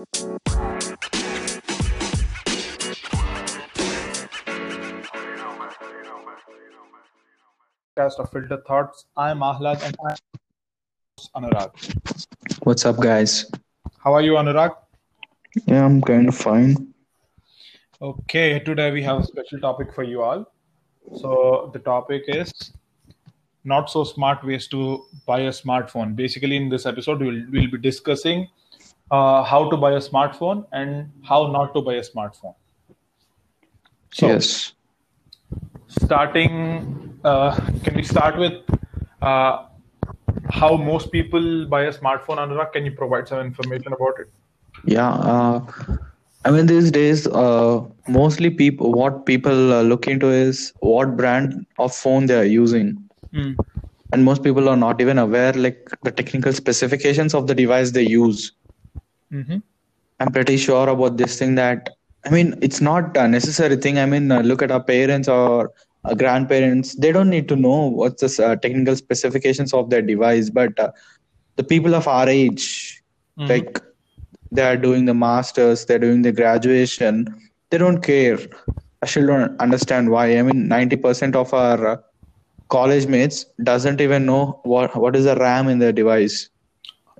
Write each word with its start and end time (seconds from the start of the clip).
podcast 0.00 0.40
of 8.18 8.30
Filter 8.30 8.62
Thoughts. 8.66 9.04
I'm 9.16 9.38
Ahlad 9.40 9.82
and 9.82 9.96
I'm 10.06 10.16
Anurag. 11.36 11.70
What's 12.62 12.86
up, 12.86 12.98
guys? 12.98 13.50
How 13.98 14.14
are 14.14 14.22
you, 14.22 14.32
Anurag? 14.32 14.74
Yeah, 15.66 15.84
I'm 15.84 16.00
kind 16.00 16.28
of 16.28 16.34
fine. 16.34 16.94
Okay, 18.00 18.60
today 18.60 18.90
we 18.90 19.02
have 19.02 19.20
a 19.20 19.24
special 19.24 19.60
topic 19.60 19.92
for 19.94 20.02
you 20.02 20.22
all. 20.22 20.50
So, 21.18 21.68
the 21.74 21.78
topic 21.78 22.22
is 22.28 22.72
not 23.64 23.90
so 23.90 24.04
smart 24.04 24.42
ways 24.44 24.66
to 24.68 25.04
buy 25.26 25.40
a 25.40 25.50
smartphone. 25.50 26.16
Basically, 26.16 26.56
in 26.56 26.70
this 26.70 26.86
episode, 26.86 27.20
we'll, 27.20 27.44
we'll 27.50 27.70
be 27.70 27.76
discussing 27.76 28.48
uh, 29.10 29.42
how 29.42 29.68
to 29.70 29.76
buy 29.76 29.92
a 29.92 30.00
smartphone 30.00 30.66
and 30.72 31.10
how 31.22 31.46
not 31.46 31.74
to 31.74 31.82
buy 31.82 31.94
a 31.94 32.02
smartphone. 32.02 32.54
So, 34.12 34.26
yes. 34.28 34.72
starting 35.88 37.18
uh, 37.24 37.54
can 37.84 37.94
we 37.94 38.02
start 38.02 38.36
with 38.38 38.54
uh, 39.22 39.64
how 40.50 40.76
most 40.76 41.12
people 41.12 41.66
buy 41.66 41.82
a 41.82 41.92
smartphone 41.92 42.38
anurag 42.38 42.72
can 42.72 42.84
you 42.84 42.92
provide 42.92 43.28
some 43.28 43.40
information 43.40 43.92
about 43.92 44.20
it 44.20 44.30
Yeah. 44.86 45.10
Uh, 45.10 45.66
I 46.44 46.50
mean, 46.50 46.66
these 46.66 46.90
days, 46.90 47.26
uh, 47.26 47.84
mostly 48.08 48.48
people, 48.48 48.92
what 48.92 49.26
people 49.26 49.72
uh, 49.72 49.82
look 49.82 50.06
into 50.08 50.30
is 50.30 50.72
what 50.80 51.16
brand 51.16 51.66
of 51.78 51.94
phone 51.94 52.26
they 52.26 52.38
are 52.38 52.44
using, 52.44 52.96
Hmm. 53.32 53.52
and 54.12 54.24
most 54.24 54.42
people 54.42 54.68
are 54.68 54.76
not 54.76 55.02
even 55.02 55.18
aware 55.18 55.52
like 55.52 55.90
the 56.02 56.10
technical 56.10 56.52
specifications 56.52 57.34
of 57.34 57.46
the 57.46 57.54
device 57.54 57.90
they 57.90 58.06
use. 58.06 58.52
Hmm 59.30 59.60
I'm 60.20 60.32
pretty 60.32 60.56
sure 60.56 60.88
about 60.88 61.16
this 61.16 61.38
thing 61.38 61.54
that 61.56 61.88
I 62.24 62.30
mean, 62.30 62.54
it's 62.62 62.80
not 62.80 63.16
a 63.16 63.26
necessary 63.28 63.76
thing. 63.76 63.98
I 63.98 64.06
mean, 64.06 64.30
uh, 64.30 64.40
look 64.40 64.62
at 64.62 64.70
our 64.70 64.82
parents 64.82 65.28
or 65.28 65.70
uh, 66.04 66.14
grandparents; 66.14 66.94
they 66.96 67.12
don't 67.12 67.30
need 67.30 67.48
to 67.48 67.56
know 67.56 67.86
what's 67.88 68.22
the 68.36 68.44
uh, 68.46 68.56
technical 68.56 68.96
specifications 68.96 69.72
of 69.72 69.90
their 69.90 70.02
device. 70.02 70.50
But 70.50 70.78
uh, 70.78 70.90
the 71.56 71.64
people 71.64 71.94
of 71.94 72.06
our 72.08 72.28
age, 72.28 73.02
Mhm. 73.36 73.48
like 73.48 73.80
they 74.52 74.62
are 74.62 74.76
doing 74.76 75.06
the 75.06 75.14
masters, 75.14 75.84
they're 75.86 75.98
doing 75.98 76.22
the 76.22 76.32
graduation, 76.32 77.26
they 77.70 77.78
don't 77.78 78.02
care. 78.02 78.38
I 79.02 79.06
still 79.06 79.26
don't 79.26 79.60
understand 79.60 80.10
why. 80.10 80.36
I 80.38 80.42
mean, 80.42 80.68
ninety 80.68 80.96
percent 80.96 81.36
of 81.36 81.52
our 81.54 81.86
uh, 81.86 81.96
college 82.68 83.06
mates 83.06 83.44
doesn't 83.62 84.00
even 84.00 84.26
know 84.26 84.60
what 84.64 84.96
what 84.96 85.16
is 85.16 85.24
the 85.24 85.36
RAM 85.36 85.68
in 85.68 85.78
their 85.78 85.92
device, 85.92 86.48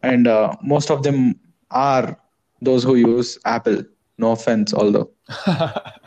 and 0.02 0.27
uh, 0.27 0.55
most 0.62 0.91
of 0.91 1.02
them 1.02 1.34
are 1.70 2.18
those 2.60 2.84
who 2.84 2.96
use 2.96 3.38
Apple. 3.44 3.82
No 4.18 4.32
offense, 4.32 4.74
although. 4.74 5.10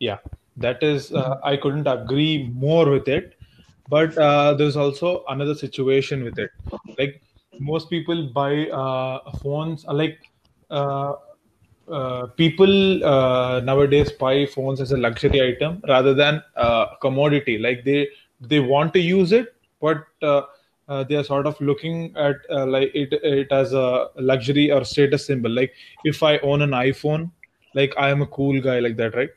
yeah 0.00 0.18
that 0.56 0.82
is 0.82 1.12
uh, 1.12 1.36
i 1.44 1.56
couldn't 1.56 1.86
agree 1.86 2.50
more 2.52 2.88
with 2.90 3.08
it 3.08 3.34
but 3.88 4.16
uh, 4.18 4.54
there's 4.54 4.76
also 4.76 5.24
another 5.28 5.54
situation 5.54 6.22
with 6.24 6.38
it 6.38 6.50
like 6.98 7.22
most 7.58 7.90
people 7.90 8.28
buy 8.32 8.68
uh, 8.68 9.18
phones 9.42 9.84
uh, 9.86 9.94
like 9.94 10.18
uh, 10.70 11.14
uh, 11.90 12.26
people 12.36 12.74
nowadays 13.62 14.12
buy 14.12 14.46
phones 14.46 14.80
as 14.80 14.92
a 14.92 14.96
luxury 14.96 15.40
item 15.40 15.82
rather 15.88 16.14
than 16.14 16.42
uh, 16.56 16.86
commodity 17.00 17.58
like 17.58 17.84
they 17.84 18.06
they 18.40 18.60
want 18.60 18.92
to 18.92 19.00
use 19.00 19.32
it 19.32 19.54
but 19.80 20.04
uh, 20.88 21.04
they 21.04 21.16
are 21.16 21.24
sort 21.24 21.46
of 21.46 21.60
looking 21.60 22.14
at 22.16 22.36
uh, 22.50 22.66
like 22.66 22.90
it, 22.94 23.12
it 23.22 23.52
as 23.52 23.72
a 23.72 24.08
luxury 24.16 24.70
or 24.70 24.84
status 24.84 25.26
symbol 25.26 25.50
like 25.50 25.72
if 26.04 26.22
i 26.22 26.38
own 26.38 26.62
an 26.62 26.70
iphone 26.70 27.30
like 27.74 27.92
i 27.98 28.08
am 28.10 28.22
a 28.22 28.26
cool 28.26 28.60
guy 28.60 28.78
like 28.80 28.96
that 28.96 29.14
right 29.14 29.30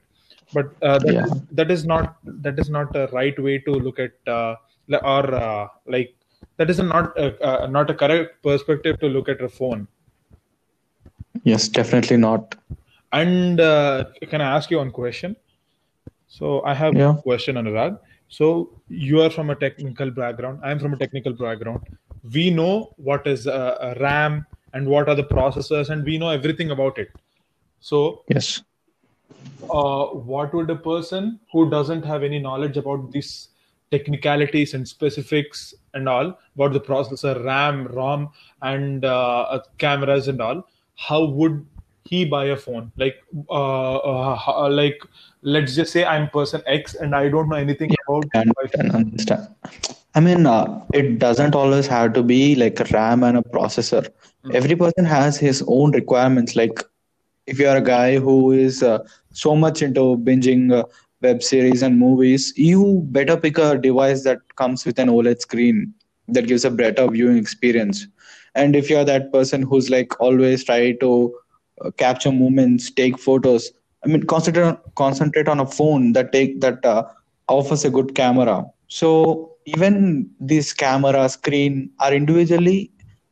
but 0.54 0.68
uh, 0.82 1.00
that, 1.00 1.16
Yeah. 1.16 1.26
that 1.52 1.72
is 1.72 1.86
not 1.86 2.16
that 2.26 2.60
is 2.60 2.70
not 2.70 2.96
a 2.96 3.08
right 3.14 3.38
way 3.42 3.58
to 3.60 3.72
look 3.72 4.00
at 4.00 4.12
uh, 4.28 4.56
or 5.04 5.34
uh, 5.36 5.68
like 5.88 6.16
that 6.58 6.70
is 6.70 6.80
a 6.80 6.84
not 6.84 7.18
a, 7.18 7.28
uh, 7.50 7.68
not 7.68 7.90
a 7.90 7.94
correct 7.94 8.42
perspective 8.44 9.00
to 9.00 9.08
look 9.08 9.30
at 9.30 9.42
a 9.42 9.50
phone 9.50 9.88
Yes, 11.44 11.68
definitely 11.70 12.18
not. 12.18 12.56
and 13.14 13.60
uh, 13.60 14.06
can 14.30 14.42
i 14.42 14.56
ask 14.58 14.72
you 14.72 14.78
one 14.78 14.92
question 14.92 15.36
so 16.28 16.62
i 16.64 16.74
have 16.74 16.96
Yeah. 16.96 17.10
a 17.18 17.22
question 17.22 17.58
on 17.58 17.66
anurag 17.66 17.98
so 18.32 18.70
you 18.88 19.22
are 19.22 19.30
from 19.30 19.50
a 19.50 19.56
technical 19.56 20.10
background. 20.10 20.62
I'm 20.64 20.80
from 20.80 20.94
a 20.94 20.98
technical 20.98 21.34
background. 21.34 21.82
We 22.34 22.50
know 22.50 22.94
what 22.96 23.28
is 23.28 23.46
uh, 23.46 23.78
a 23.82 24.00
ram 24.00 24.46
and 24.74 24.88
what 24.88 25.10
are 25.10 25.16
the 25.16 25.26
processors 25.26 25.90
and 25.90 26.06
we 26.06 26.18
know 26.18 26.30
everything 26.30 26.72
about 26.72 26.98
it. 26.98 27.10
So 27.82 28.24
Yes. 28.30 28.64
uh, 29.70 30.06
what 30.06 30.54
would 30.54 30.70
a 30.70 30.78
person 30.78 31.42
who 31.52 31.70
doesn't 31.70 32.06
have 32.06 32.24
any 32.24 32.40
knowledge 32.40 32.78
about 32.78 33.12
these 33.12 33.50
technicalities 33.92 34.74
and 34.76 34.88
specifics 34.88 35.74
and 35.94 36.08
all 36.08 36.40
about 36.56 36.72
the 36.72 36.80
processor 36.80 37.44
ram 37.44 37.88
rom 37.88 38.30
and 38.62 39.04
uh, 39.04 39.60
cameras 39.78 40.30
and 40.30 40.42
all 40.42 40.66
how 40.96 41.26
would 41.26 41.66
he 42.12 42.26
buy 42.26 42.46
a 42.54 42.58
phone 42.58 42.92
like 42.98 43.18
uh, 43.50 43.98
uh, 43.98 44.70
like 44.70 45.02
let's 45.42 45.76
just 45.76 45.92
say 45.94 46.06
i'm 46.06 46.30
person 46.30 46.62
x 46.68 46.96
and 46.96 47.16
i 47.16 47.28
don't 47.30 47.50
know 47.50 47.62
anything 47.68 47.96
about 48.06 48.26
And, 48.34 48.54
and 48.80 48.92
understand. 48.92 49.48
I 50.14 50.20
mean, 50.20 50.46
uh, 50.46 50.86
it 50.94 51.20
doesn't 51.20 51.56
always 51.56 51.88
have 51.88 52.14
to 52.14 52.24
be 52.24 52.56
like 52.56 52.80
a 52.82 52.84
RAM 52.94 53.24
and 53.24 53.38
a 53.38 53.42
processor. 53.42 54.10
Every 54.54 54.76
person 54.76 55.06
has 55.06 55.38
his 55.38 55.64
own 55.68 55.92
requirements. 55.92 56.56
Like, 56.56 56.84
if 57.48 57.60
you 57.60 57.68
are 57.70 57.78
a 57.78 57.82
guy 57.82 58.18
who 58.18 58.52
is 58.52 58.84
uh, 58.84 59.00
so 59.32 59.56
much 59.56 59.82
into 59.82 60.18
binging 60.18 60.74
uh, 60.74 60.84
web 61.22 61.42
series 61.42 61.82
and 61.82 61.98
movies, 61.98 62.54
you 62.58 63.02
better 63.06 63.38
pick 63.38 63.58
a 63.58 63.78
device 63.78 64.24
that 64.24 64.40
comes 64.58 64.86
with 64.86 65.00
an 65.00 65.08
OLED 65.08 65.40
screen 65.40 65.94
that 66.28 66.48
gives 66.48 66.66
a 66.66 66.72
better 66.72 67.08
viewing 67.08 67.38
experience. 67.38 68.08
And 68.56 68.76
if 68.76 68.90
you're 68.90 69.06
that 69.06 69.32
person 69.32 69.62
who's 69.62 69.90
like 69.90 70.20
always 70.20 70.66
try 70.66 70.92
to 70.94 71.34
uh, 71.84 71.92
capture 71.92 72.32
moments, 72.32 72.92
take 72.92 73.20
photos, 73.20 73.72
I 74.04 74.08
mean, 74.08 74.24
concentrate 74.24 74.64
on, 74.64 74.78
concentrate 74.96 75.48
on 75.48 75.60
a 75.60 75.66
phone 75.66 76.14
that 76.14 76.32
take 76.32 76.60
that 76.62 76.84
uh, 76.86 77.04
offers 77.48 77.86
a 77.86 77.90
good 77.90 78.16
camera. 78.16 78.66
So 78.88 79.56
even 79.66 80.30
this 80.40 80.74
camera 80.74 81.30
screen 81.30 81.92
are 82.00 82.14
individually 82.14 82.92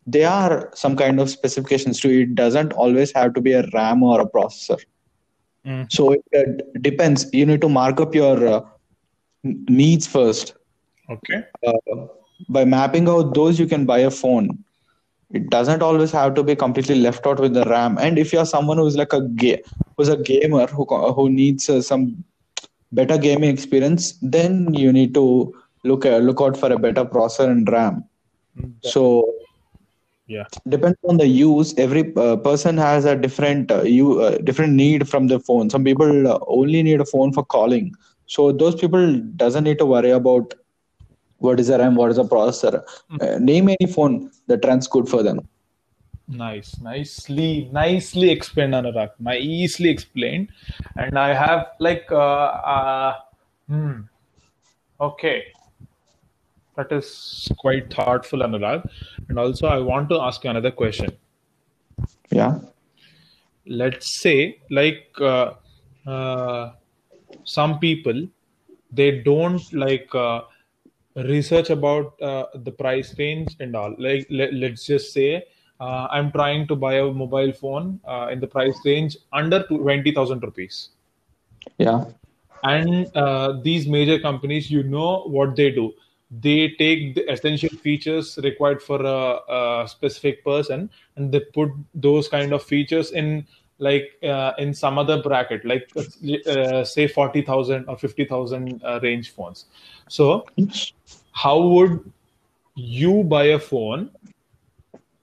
they 0.10 0.24
are 0.26 0.70
some 0.74 0.96
kind 0.96 1.20
of 1.20 1.30
specifications 1.30 2.00
too. 2.00 2.10
It 2.10 2.36
doesn't 2.36 2.74
always 2.74 3.12
have 3.14 3.34
to 3.36 3.42
be 3.42 3.54
a 3.54 3.68
RAM 3.74 4.02
or 4.04 4.22
a 4.22 4.26
processor. 4.26 4.80
Mm. 5.66 5.92
So 5.92 6.14
it 6.14 6.24
uh, 6.36 6.80
depends. 6.82 7.28
You 7.32 7.46
need 7.46 7.62
to 7.62 7.70
mark 7.70 8.00
up 8.02 8.16
your 8.16 8.48
uh, 8.48 8.62
needs 9.44 10.08
first. 10.08 10.56
okay 11.10 11.44
Uh, 11.68 12.08
by 12.50 12.64
mapping 12.66 13.08
out 13.10 13.34
those, 13.34 13.60
you 13.60 13.68
can 13.68 13.86
buy 13.86 14.00
a 14.00 14.12
phone. 14.12 14.64
It 15.32 15.50
doesn't 15.50 15.82
always 15.82 16.12
have 16.12 16.34
to 16.36 16.44
be 16.44 16.56
completely 16.56 16.96
left 16.96 17.26
out 17.28 17.40
with 17.40 17.54
the 17.54 17.64
RAM. 17.66 17.98
And 18.00 18.18
if 18.18 18.34
you're 18.34 18.46
someone 18.46 18.78
who's 18.78 18.98
like 18.98 19.14
a 19.14 19.22
who's 19.98 20.10
a 20.10 20.18
gamer 20.18 20.68
who 20.68 20.86
who 20.86 21.30
needs 21.30 21.70
uh, 21.70 21.82
some 21.82 22.24
better 22.92 23.18
gaming 23.18 23.50
experience, 23.50 24.18
then 24.22 24.74
you 24.74 24.92
need 24.92 25.14
to 25.16 25.54
look 25.84 26.06
uh, 26.06 26.18
look 26.18 26.42
out 26.42 26.58
for 26.58 26.72
a 26.72 26.80
better 26.80 27.06
processor 27.06 27.50
and 27.50 27.70
RAM. 27.70 28.04
So 28.82 29.26
yeah 30.28 30.46
depends 30.68 30.98
on 31.10 31.18
the 31.18 31.28
use 31.28 31.74
every 31.78 32.04
uh, 32.16 32.36
person 32.38 32.78
has 32.78 33.06
a 33.06 33.16
different 33.16 33.72
uh, 33.72 33.82
you 33.84 34.20
uh, 34.22 34.38
different 34.50 34.74
need 34.74 35.08
from 35.08 35.28
the 35.28 35.40
phone 35.40 35.70
some 35.70 35.84
people 35.84 36.28
uh, 36.28 36.40
only 36.48 36.82
need 36.84 37.00
a 37.02 37.06
phone 37.06 37.32
for 37.34 37.44
calling 37.44 37.92
so 38.26 38.52
those 38.52 38.76
people 38.76 39.06
doesn't 39.44 39.64
need 39.64 39.78
to 39.80 39.86
worry 39.86 40.12
about 40.12 40.54
what 41.40 41.60
is 41.60 41.68
the 41.68 41.78
ram 41.80 41.96
what 41.96 42.12
is 42.12 42.18
the 42.18 42.24
processor. 42.24 42.84
Uh, 43.22 43.38
name 43.40 43.70
any 43.70 43.92
phone 43.92 44.32
that 44.48 44.64
runs 44.66 44.88
good 44.88 45.08
for 45.10 45.24
them. 45.24 45.48
Nice, 46.28 46.80
nicely, 46.80 47.70
nicely 47.72 48.30
explained, 48.30 48.74
Anurag. 48.74 49.10
Nicely 49.20 49.90
explained, 49.90 50.50
and 50.96 51.18
I 51.18 51.34
have 51.34 51.70
like, 51.80 52.06
uh, 52.12 52.50
uh, 52.76 53.16
hmm, 53.68 54.02
okay, 55.02 55.46
that 56.76 56.92
is 56.92 57.52
quite 57.58 57.92
thoughtful, 57.92 58.40
Anurag. 58.40 58.88
And 59.28 59.40
also, 59.40 59.68
I 59.68 59.80
want 59.80 60.10
to 60.10 60.22
ask 60.22 60.44
you 60.44 60.52
another 60.52 60.72
question. 60.72 61.10
yeah. 62.30 62.60
Let's 63.66 64.22
say, 64.22 64.60
like, 64.70 65.10
uh, 65.20 65.54
uh, 66.06 66.74
some 67.44 67.80
people 67.80 68.28
they 68.92 69.22
don't 69.22 69.62
like 69.74 70.14
uh, 70.16 70.42
research 71.16 71.70
about 71.70 72.22
uh, 72.22 72.46
the 72.56 72.72
price 72.72 73.18
range 73.18 73.56
and 73.60 73.76
all. 73.76 73.96
Like, 73.98 74.28
let, 74.30 74.54
let's 74.54 74.86
just 74.86 75.14
say 75.14 75.44
uh, 75.80 76.08
I'm 76.12 76.32
trying 76.32 76.68
to 76.68 76.76
buy 76.76 76.96
a 76.96 77.06
mobile 77.12 77.54
phone 77.54 78.00
uh, 78.08 78.28
in 78.32 78.40
the 78.40 78.48
price 78.48 78.78
range 78.86 79.18
under 79.34 79.64
twenty 79.64 80.12
thousand 80.12 80.44
rupees, 80.44 80.90
yeah 81.78 82.06
and 82.64 83.16
uh, 83.16 83.54
these 83.64 83.88
major 83.88 84.20
companies, 84.20 84.70
you 84.70 84.84
know 84.84 85.24
what 85.28 85.56
they 85.56 85.72
do. 85.72 85.94
they 86.42 86.76
take 86.78 87.16
the 87.16 87.32
essential 87.32 87.70
features 87.70 88.38
required 88.44 88.82
for 88.84 89.02
a, 89.02 89.40
a 89.50 89.88
specific 89.88 90.44
person 90.44 90.90
and 91.16 91.32
they 91.32 91.40
put 91.40 91.70
those 91.96 92.28
kind 92.28 92.54
of 92.54 92.62
features 92.62 93.12
in 93.12 93.48
like 93.80 94.12
uh, 94.24 94.52
in 94.58 94.74
some 94.74 94.98
other 94.98 95.22
bracket 95.22 95.66
like 95.66 95.90
uh, 95.98 96.84
say 96.84 97.08
40000 97.08 97.86
or 97.88 97.98
50000 97.98 98.82
uh, 98.84 99.00
range 99.02 99.32
phones. 99.32 99.66
So 100.08 100.46
how 101.32 101.62
would 101.62 102.12
you 102.76 103.24
buy 103.24 103.46
a 103.46 103.60
phone 103.60 104.12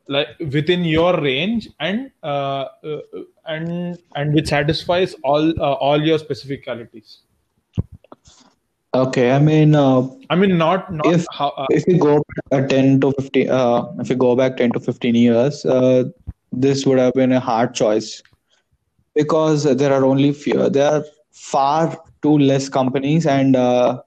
like 0.08 0.28
within 0.38 0.84
your 0.84 1.20
range 1.20 1.68
and 1.80 2.10
uh, 2.22 2.66
uh, 2.84 3.00
and 3.46 3.98
and 4.14 4.34
which 4.34 4.48
satisfies 4.48 5.14
all 5.22 5.50
uh, 5.60 5.74
all 5.74 6.02
your 6.02 6.18
specificalities? 6.18 7.18
Okay, 8.94 9.30
I 9.30 9.38
mean, 9.38 9.74
uh, 9.74 10.08
i 10.30 10.36
mean 10.36 10.56
not 10.56 10.92
not 10.92 11.06
if 11.06 11.26
how 11.30 11.48
uh, 11.50 11.66
if 11.70 11.84
you 11.86 11.98
go 11.98 12.22
back, 12.50 12.64
uh, 12.64 12.66
10 12.68 13.00
to 13.00 13.12
15, 13.12 13.50
uh, 13.50 13.92
if 13.98 14.08
you 14.08 14.16
go 14.16 14.34
back 14.34 14.56
10 14.56 14.72
to 14.72 14.80
15 14.80 15.14
years, 15.14 15.66
uh, 15.66 16.04
this 16.52 16.86
would 16.86 16.98
have 16.98 17.12
been 17.12 17.32
a 17.32 17.40
hard 17.40 17.74
choice 17.74 18.22
because 19.16 19.64
there 19.64 19.92
are 19.92 20.04
only 20.04 20.32
few, 20.32 20.70
there 20.70 20.92
are 20.92 21.04
far 21.32 21.98
too 22.22 22.38
less 22.38 22.68
companies, 22.68 23.26
and 23.26 23.56
uh, 23.56 24.02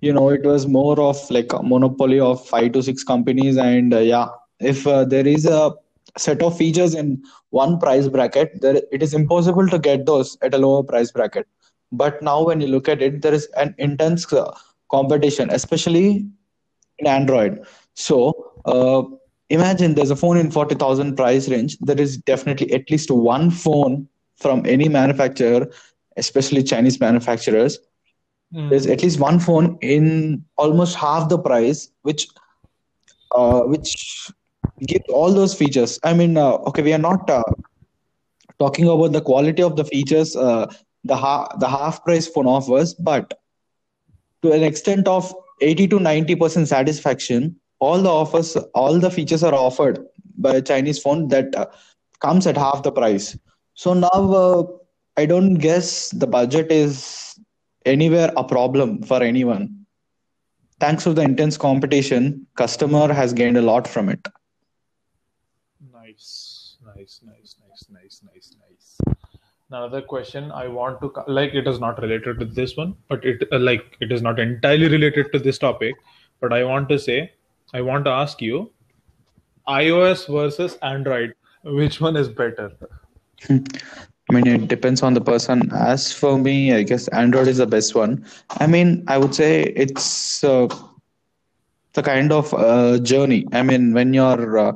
you 0.00 0.12
know, 0.12 0.30
it 0.30 0.44
was 0.44 0.66
more 0.66 1.00
of 1.00 1.18
like 1.30 1.52
a 1.52 1.62
monopoly 1.62 2.20
of 2.20 2.46
five 2.48 2.72
to 2.72 2.82
six 2.82 3.04
companies, 3.04 3.56
and 3.58 3.94
uh, 3.94 3.98
yeah, 3.98 4.28
if 4.60 4.86
uh, 4.86 5.04
there 5.04 5.26
is 5.26 5.46
a 5.46 5.72
set 6.16 6.42
of 6.42 6.56
features 6.56 6.94
in 6.94 7.22
one 7.50 7.78
price 7.78 8.08
bracket, 8.08 8.60
there 8.62 8.82
it 8.92 9.02
is 9.02 9.14
impossible 9.14 9.68
to 9.68 9.78
get 9.78 10.06
those 10.06 10.36
at 10.42 10.54
a 10.54 10.58
lower 10.58 10.82
price 10.82 11.12
bracket. 11.12 11.46
But 11.92 12.22
now, 12.22 12.44
when 12.44 12.60
you 12.60 12.68
look 12.68 12.88
at 12.88 13.02
it, 13.02 13.22
there 13.22 13.34
is 13.34 13.48
an 13.56 13.74
intense 13.78 14.32
uh, 14.32 14.52
competition, 14.90 15.50
especially 15.50 16.26
in 16.98 17.06
Android. 17.06 17.64
So 17.94 18.52
uh, 18.66 19.02
imagine 19.50 19.94
there's 19.94 20.10
a 20.10 20.16
phone 20.16 20.38
in 20.38 20.50
40,000 20.50 21.16
price 21.16 21.48
range. 21.48 21.78
There 21.80 22.00
is 22.00 22.18
definitely 22.18 22.72
at 22.72 22.90
least 22.90 23.10
one 23.10 23.50
phone 23.50 24.08
from 24.38 24.64
any 24.66 24.88
manufacturer, 24.88 25.68
especially 26.16 26.62
Chinese 26.62 27.00
manufacturers. 27.00 27.78
There's 28.52 28.86
mm, 28.86 28.92
at 28.92 29.02
least 29.02 29.20
one 29.20 29.40
phone 29.40 29.78
in 29.82 30.44
almost 30.56 30.96
half 30.96 31.28
the 31.28 31.38
price, 31.38 31.90
which 32.02 32.28
uh, 33.32 33.60
which 33.62 34.30
gives 34.86 35.04
all 35.10 35.32
those 35.32 35.54
features. 35.54 35.98
I 36.02 36.14
mean, 36.14 36.36
uh, 36.36 36.52
okay, 36.68 36.82
we 36.82 36.94
are 36.94 36.98
not 36.98 37.28
uh, 37.28 37.42
talking 38.58 38.88
about 38.88 39.12
the 39.12 39.20
quality 39.20 39.62
of 39.62 39.76
the 39.76 39.84
features 39.84 40.34
uh, 40.34 40.72
the 41.04 41.16
ha- 41.16 41.48
the 41.58 41.68
half 41.68 42.04
price 42.04 42.26
phone 42.26 42.46
offers, 42.46 42.94
but 42.94 43.38
to 44.42 44.52
an 44.52 44.62
extent 44.62 45.08
of 45.08 45.34
80 45.60 45.88
to 45.88 45.98
90% 45.98 46.66
satisfaction 46.66 47.56
all 47.80 48.00
the 48.02 48.08
offers 48.08 48.56
all 48.74 48.98
the 48.98 49.10
features 49.10 49.42
are 49.42 49.54
offered 49.54 49.98
by 50.36 50.54
a 50.54 50.62
chinese 50.62 50.98
phone 50.98 51.28
that 51.28 51.54
uh, 51.54 51.66
comes 52.20 52.46
at 52.46 52.56
half 52.56 52.82
the 52.82 52.92
price 52.92 53.36
so 53.82 53.94
now 53.94 54.20
uh, 54.42 54.62
i 55.16 55.24
don't 55.32 55.54
guess 55.66 56.10
the 56.22 56.26
budget 56.36 56.72
is 56.76 56.94
anywhere 57.88 58.32
a 58.36 58.44
problem 58.44 59.02
for 59.02 59.22
anyone. 59.22 59.74
Thanks 60.80 61.04
to 61.04 61.12
the 61.12 61.22
intense 61.22 61.56
competition 61.56 62.46
customer 62.54 63.12
has 63.12 63.32
gained 63.32 63.56
a 63.56 63.62
lot 63.62 63.88
from 63.88 64.08
it. 64.08 64.28
Nice 65.92 66.76
nice 66.96 67.20
nice 67.30 67.56
nice 67.62 67.86
nice 67.96 68.22
nice 68.28 68.54
nice. 68.60 69.16
Another 69.70 70.00
question 70.00 70.50
i 70.58 70.66
want 70.66 71.00
to 71.02 71.12
like 71.38 71.54
it 71.54 71.66
is 71.72 71.78
not 71.78 72.00
related 72.02 72.38
to 72.40 72.46
this 72.58 72.76
one 72.76 72.94
but 73.08 73.24
it 73.24 73.42
uh, 73.52 73.58
like 73.58 73.96
it 74.00 74.10
is 74.10 74.22
not 74.22 74.38
entirely 74.38 74.88
related 74.88 75.30
to 75.32 75.38
this 75.38 75.58
topic 75.58 75.94
but 76.40 76.54
i 76.58 76.64
want 76.64 76.88
to 76.88 76.98
say 76.98 77.18
i 77.74 77.82
want 77.88 78.06
to 78.06 78.10
ask 78.10 78.40
you 78.40 78.62
ios 79.74 80.24
versus 80.36 80.78
android 80.92 81.34
which 81.80 82.00
one 82.00 82.16
is 82.16 82.30
better 82.40 82.70
i 83.50 84.32
mean 84.32 84.46
it 84.46 84.68
depends 84.68 85.02
on 85.02 85.14
the 85.14 85.20
person 85.20 85.70
as 85.74 86.12
for 86.12 86.38
me 86.38 86.72
i 86.74 86.82
guess 86.82 87.08
android 87.08 87.46
is 87.48 87.58
the 87.58 87.66
best 87.66 87.94
one 87.94 88.24
i 88.60 88.66
mean 88.66 89.02
i 89.08 89.16
would 89.18 89.34
say 89.34 89.62
it's 89.84 90.42
uh, 90.44 90.66
the 91.94 92.02
kind 92.02 92.32
of 92.32 92.52
uh, 92.54 92.98
journey. 92.98 93.46
I 93.52 93.62
mean, 93.62 93.92
when 93.92 94.12
you're 94.12 94.58
uh, 94.58 94.72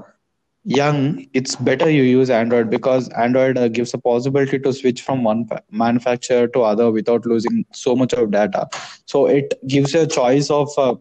young, 0.65 1.27
it's 1.33 1.57
better 1.57 1.89
you 1.91 2.03
use 2.03 2.31
Android 2.31 2.71
because 2.71 3.09
Android 3.11 3.57
uh, 3.59 3.69
gives 3.69 3.93
a 3.95 3.99
possibility 3.99 4.59
to 4.59 4.73
switch 4.73 5.03
from 5.03 5.23
one 5.25 5.47
fa- 5.47 5.63
manufacturer 5.71 6.47
to 6.49 6.63
other 6.63 6.91
without 6.91 7.27
losing 7.27 7.65
so 7.73 7.95
much 7.95 8.13
of 8.15 8.31
data. 8.31 8.69
So 9.07 9.27
it 9.27 9.55
gives 9.67 9.93
you 9.95 10.01
a 10.03 10.07
choice 10.07 10.51
of 10.51 10.69
uh, 10.79 10.95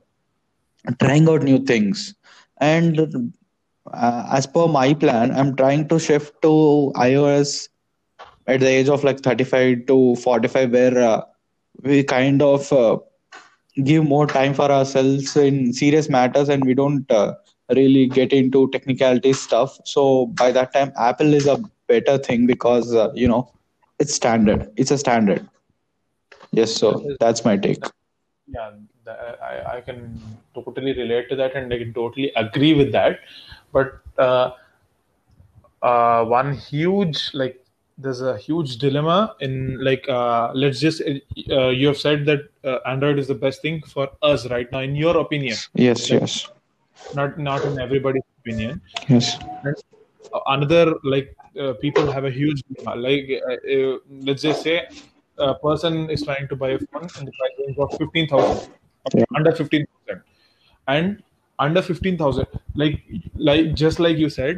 trying 1.00 1.28
out 1.30 1.44
new 1.44 1.60
things. 1.60 2.16
And 2.60 3.34
uh, 3.94 4.28
as 4.32 4.48
per 4.48 4.68
my 4.68 4.94
plan, 4.94 5.32
I'm 5.32 5.56
trying 5.56 5.88
to 5.90 6.00
shift 6.00 6.42
to 6.44 6.92
iOS 6.96 7.70
at 8.48 8.60
the 8.62 8.68
age 8.68 8.90
of 8.90 9.04
like 9.04 9.20
35 9.22 9.86
to 9.88 10.16
45, 10.16 10.72
where 10.72 10.98
uh, 11.00 11.22
we 11.84 12.04
kind 12.04 12.42
of 12.42 12.72
uh, 12.72 12.98
give 13.84 14.04
more 14.06 14.28
time 14.28 14.54
for 14.54 14.72
ourselves 14.72 15.36
in 15.36 15.74
serious 15.74 16.10
matters 16.10 16.50
and 16.50 16.66
we 16.66 16.74
don't 16.74 17.10
uh, 17.12 17.34
really 17.76 18.08
get 18.08 18.34
into 18.34 18.70
technicality 18.70 19.34
stuff. 19.34 19.78
So 19.86 20.28
by 20.28 20.52
that 20.52 20.74
time 20.74 20.92
apple 20.98 21.34
is 21.34 21.48
a 21.48 21.60
better 21.88 22.18
thing 22.18 22.46
because 22.48 22.94
uh, 22.94 23.12
you 23.14 23.28
know 23.28 23.52
it's 24.00 24.14
standard. 24.14 24.72
It's 24.78 24.92
a 24.92 24.98
standard. 24.98 25.48
Yes 26.52 26.76
so 26.76 27.14
that's 27.20 27.44
my 27.46 27.58
take. 27.58 27.84
Yeah 28.48 28.72
I, 29.08 29.78
I 29.78 29.82
can 29.82 30.22
totally 30.54 30.94
relate 30.94 31.30
to 31.30 31.36
that 31.36 31.56
and 31.56 31.74
i 31.74 31.78
can 31.78 31.94
totally 31.94 32.32
agree 32.36 32.74
with 32.74 32.92
that 32.92 33.20
but 33.72 34.00
uh, 34.18 34.52
uh, 35.82 36.26
one 36.26 36.54
huge 36.54 37.32
like 37.34 37.58
there's 37.98 38.22
a 38.22 38.38
huge 38.38 38.78
dilemma 38.78 39.36
in 39.40 39.84
like 39.84 40.08
uh, 40.10 40.52
let's 40.54 40.80
just 40.80 41.02
uh, 41.02 41.68
you 41.68 41.88
have 41.88 41.98
said 41.98 42.26
that 42.26 42.42
uh, 42.64 42.78
android 42.86 43.20
is 43.20 43.28
the 43.28 43.36
best 43.36 43.62
thing 43.62 43.82
for 43.82 44.10
us 44.22 44.50
right 44.50 44.72
now 44.72 44.80
in 44.80 44.96
your 44.96 45.18
opinion. 45.18 45.56
Yes 45.74 46.10
like 46.10 46.22
yes. 46.22 46.48
not 47.16 47.38
not 47.38 47.64
in 47.66 47.80
everybody's 47.80 48.24
opinion. 48.40 48.82
Yes. 49.08 49.38
And 49.64 49.76
another 50.48 50.96
like 51.04 51.36
uh, 51.60 51.74
people 51.74 52.12
have 52.12 52.26
a 52.26 52.32
huge 52.32 52.64
dilemma. 52.64 53.00
like 53.02 53.30
uh, 53.50 53.54
uh, 53.54 53.98
let's 54.28 54.42
just 54.42 54.64
say 54.64 54.88
a 55.38 55.56
person 55.56 56.10
is 56.10 56.24
trying 56.24 56.48
to 56.48 56.56
buy 56.56 56.70
a 56.70 56.80
phone 56.80 57.08
in 57.20 57.26
the 57.26 57.34
price 57.40 57.56
range 57.60 57.78
of 57.78 57.98
15000 57.98 58.72
yeah. 59.16 59.24
under 59.36 59.52
15000 59.52 60.22
and 60.88 61.24
under 61.66 61.82
15000 61.82 62.48
like 62.76 63.02
like 63.50 63.74
just 63.82 64.00
like 64.00 64.18
you 64.18 64.30
said 64.30 64.58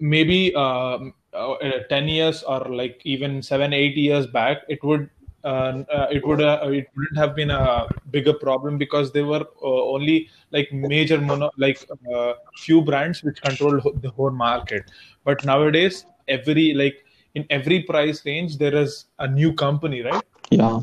maybe 0.00 0.54
uh, 0.54 0.98
uh, 1.32 1.54
10 1.88 2.08
years 2.08 2.42
or 2.42 2.60
like 2.80 3.00
even 3.04 3.42
7 3.42 3.72
8 3.72 3.96
years 3.96 4.26
back 4.26 4.62
it 4.68 4.82
would 4.82 5.08
uh, 5.44 5.82
uh, 5.96 6.06
it 6.10 6.26
would 6.26 6.40
uh, 6.40 6.58
it 6.64 6.88
wouldn't 6.96 7.16
have 7.16 7.34
been 7.36 7.50
a 7.50 7.86
bigger 8.10 8.32
problem 8.32 8.76
because 8.76 9.12
there 9.12 9.24
were 9.24 9.44
uh, 9.62 9.82
only 9.94 10.28
like 10.50 10.72
major 10.72 11.20
mono 11.20 11.50
like 11.56 11.78
uh, 12.12 12.32
few 12.56 12.82
brands 12.82 13.22
which 13.22 13.40
control 13.40 13.80
the 14.02 14.10
whole 14.10 14.30
market. 14.30 14.90
But 15.24 15.44
nowadays 15.44 16.06
every 16.26 16.74
like 16.74 17.04
in 17.34 17.46
every 17.50 17.82
price 17.84 18.24
range 18.26 18.58
there 18.58 18.74
is 18.74 19.06
a 19.18 19.28
new 19.28 19.52
company 19.52 20.02
right? 20.02 20.22
Yeah. 20.50 20.80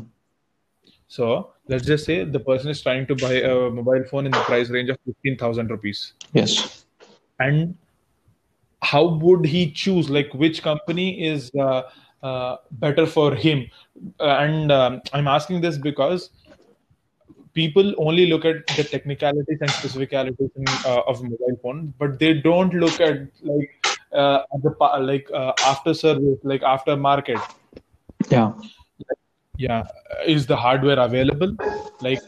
So 1.06 1.52
let's 1.68 1.86
just 1.86 2.04
say 2.04 2.24
the 2.24 2.40
person 2.40 2.70
is 2.70 2.80
trying 2.82 3.06
to 3.06 3.14
buy 3.16 3.34
a 3.34 3.70
mobile 3.70 4.04
phone 4.10 4.26
in 4.26 4.32
the 4.32 4.40
price 4.40 4.70
range 4.70 4.90
of 4.90 4.98
15000 5.22 5.70
rupees. 5.70 6.14
Yes. 6.32 6.86
And 7.38 7.76
how 8.82 9.04
would 9.06 9.44
he 9.44 9.70
choose 9.70 10.08
like 10.08 10.32
which 10.34 10.62
company 10.62 11.26
is 11.26 11.50
uh, 11.58 11.82
uh, 12.22 12.56
better 12.70 13.06
for 13.06 13.34
him? 13.34 13.66
Uh, 14.20 14.24
and 14.24 14.70
um, 14.70 15.00
i'm 15.14 15.26
asking 15.26 15.60
this 15.62 15.78
because 15.78 16.30
people 17.54 17.94
only 17.96 18.26
look 18.26 18.44
at 18.44 18.66
the 18.76 18.84
technicalities 18.84 19.58
and 19.62 19.70
specificalities 19.70 20.50
in, 20.54 20.68
uh, 20.84 21.00
of 21.06 21.20
a 21.20 21.24
mobile 21.24 21.58
phone 21.62 21.94
but 21.98 22.18
they 22.18 22.34
don't 22.34 22.74
look 22.74 23.00
at 23.00 23.22
like 23.42 23.70
uh, 24.12 24.42
the 24.62 24.70
like 25.00 25.26
uh, 25.32 25.52
after 25.64 25.94
service 25.94 26.38
like 26.42 26.62
after 26.62 26.96
market. 26.96 27.38
Yeah 28.28 28.52
yeah 29.58 29.82
is 30.26 30.46
the 30.46 30.56
hardware 30.56 30.98
available? 30.98 31.54
Like 32.00 32.22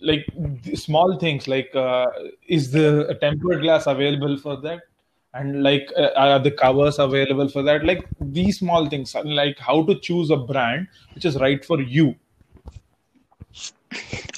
like 0.00 0.26
small 0.74 1.18
things 1.18 1.48
like 1.48 1.74
uh, 1.74 2.06
is 2.46 2.70
the 2.70 3.16
tempered 3.20 3.62
glass 3.62 3.86
available 3.86 4.36
for 4.36 4.56
that? 4.60 4.82
And 5.34 5.62
like 5.62 5.90
uh, 5.96 6.10
are 6.16 6.38
the 6.38 6.50
covers 6.50 6.98
available 6.98 7.48
for 7.48 7.62
that? 7.62 7.84
Like 7.84 8.06
these 8.20 8.58
small 8.58 8.88
things 8.88 9.14
like 9.24 9.58
how 9.58 9.84
to 9.84 9.98
choose 9.98 10.30
a 10.30 10.36
brand 10.36 10.88
which 11.14 11.24
is 11.24 11.36
right 11.36 11.64
for 11.64 11.80
you. 11.80 12.14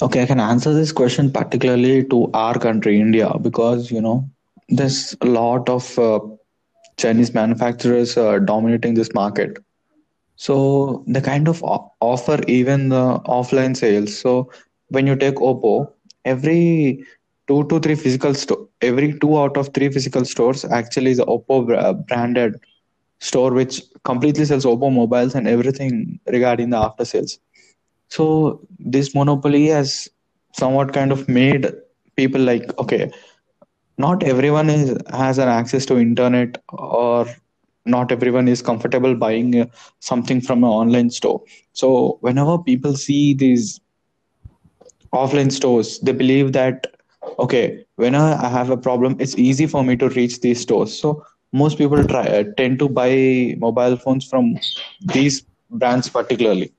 Okay 0.01 0.23
i 0.23 0.25
can 0.25 0.39
answer 0.39 0.73
this 0.73 0.91
question 0.91 1.31
particularly 1.31 2.03
to 2.05 2.29
our 2.33 2.57
country 2.57 2.99
india 2.99 3.31
because 3.41 3.91
you 3.91 4.01
know 4.01 4.27
there's 4.69 5.15
a 5.21 5.25
lot 5.25 5.69
of 5.69 5.99
uh, 5.99 6.19
chinese 6.97 7.33
manufacturers 7.33 8.17
uh, 8.17 8.39
dominating 8.39 8.93
this 8.95 9.13
market 9.13 9.59
So 10.41 11.03
the 11.07 11.21
kind 11.21 11.47
of 11.47 11.63
offer 12.01 12.37
even 12.47 12.89
the 12.89 13.05
offline 13.37 13.75
sales. 13.77 14.17
So 14.17 14.51
when 14.89 15.07
you 15.07 15.15
take 15.15 15.35
Oppo, 15.35 15.91
every 16.25 17.05
two 17.47 17.63
to 17.67 17.79
three 17.79 17.95
physical 17.95 18.33
store, 18.33 18.67
every 18.81 19.17
two 19.19 19.37
out 19.37 19.57
of 19.57 19.69
three 19.73 19.89
physical 19.91 20.25
stores 20.25 20.65
actually 20.65 21.11
is 21.11 21.19
Oppo 21.19 21.77
uh, 21.77 21.93
branded 21.93 22.55
store 23.19 23.51
which 23.53 23.81
completely 24.03 24.45
sells 24.45 24.65
Oppo 24.65 24.91
mobiles 24.91 25.35
and 25.35 25.47
everything 25.47 26.19
regarding 26.27 26.71
the 26.71 26.77
after 26.77 27.05
sales. 27.05 27.39
So 28.09 28.61
this 28.79 29.13
monopoly 29.15 29.67
has 29.67 30.09
somewhat 30.53 30.93
kind 30.93 31.11
of 31.11 31.27
made 31.29 31.67
people 32.15 32.41
like 32.41 32.77
okay, 32.79 33.11
not 33.97 34.23
everyone 34.23 34.69
is 34.69 34.97
has 35.11 35.37
an 35.37 35.49
access 35.49 35.85
to 35.87 35.99
internet 35.99 36.61
or 36.69 37.27
not 37.85 38.11
everyone 38.11 38.47
is 38.47 38.61
comfortable 38.61 39.15
buying 39.15 39.59
uh, 39.61 39.65
something 39.99 40.41
from 40.41 40.63
an 40.63 40.69
online 40.69 41.09
store. 41.09 41.41
So 41.73 42.17
whenever 42.21 42.57
people 42.57 42.95
see 42.95 43.33
these 43.33 43.79
offline 45.13 45.51
stores, 45.51 45.99
they 45.99 46.11
believe 46.11 46.53
that 46.53 46.87
okay, 47.39 47.85
whenever 47.95 48.37
I 48.43 48.49
have 48.49 48.69
a 48.69 48.77
problem, 48.77 49.15
it's 49.19 49.37
easy 49.37 49.67
for 49.67 49.83
me 49.83 49.95
to 49.97 50.09
reach 50.09 50.41
these 50.41 50.61
stores. 50.61 50.97
So 50.97 51.23
most 51.53 51.77
people 51.77 52.03
try 52.03 52.25
uh, 52.25 52.43
tend 52.57 52.79
to 52.79 52.89
buy 52.89 53.55
mobile 53.59 53.95
phones 53.97 54.25
from 54.25 54.55
these 55.01 55.43
brands 55.69 56.09
particularly. 56.09 56.71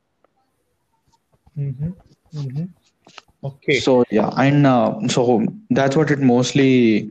Mm-hmm. 1.59 1.91
Mm-hmm. 2.35 2.65
Okay. 3.45 3.79
So 3.79 4.05
yeah, 4.11 4.31
and 4.37 4.67
uh, 4.67 4.95
so 5.09 5.45
that's 5.71 5.97
what 5.97 6.11
it 6.11 6.21
mostly 6.21 7.11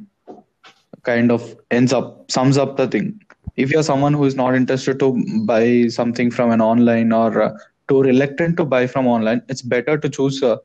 kind 1.04 1.32
of 1.32 1.56
ends 1.72 1.94
up 1.94 2.30
sums 2.32 2.58
up 2.58 2.78
the 2.78 2.88
thing. 2.88 3.20
If 3.62 3.72
you're 3.72 3.84
someone 3.84 4.14
who 4.14 4.26
is 4.26 4.36
not 4.36 4.56
interested 4.56 5.00
to 5.00 5.08
buy 5.46 5.88
something 5.88 6.32
from 6.32 6.52
an 6.52 6.62
online 6.62 7.12
or 7.12 7.42
uh, 7.42 7.58
too 7.88 8.02
reluctant 8.02 8.58
to 8.58 8.66
buy 8.66 8.88
from 8.88 9.08
online, 9.08 9.42
it's 9.50 9.62
better 9.62 9.98
to 9.98 10.10
choose 10.10 10.42
uh, 10.44 10.58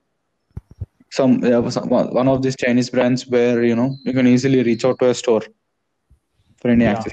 some, 1.11 1.43
uh, 1.45 1.71
some 1.71 1.89
one 1.89 2.29
of 2.29 2.43
these 2.43 2.57
Chinese 2.57 2.91
brands 2.91 3.27
where 3.29 3.65
you 3.65 3.77
know 3.77 3.97
you 4.05 4.13
can 4.13 4.27
easily 4.27 4.63
reach 4.63 4.85
out 4.85 4.99
to 5.01 5.11
a 5.11 5.15
store 5.15 5.43
for 6.61 6.69
any 6.69 6.85
Yeah. 6.85 6.93
access. 6.95 7.13